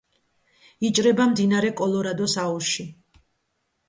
[0.87, 2.87] იჭრება მდინარე კოლორადოს აუზში.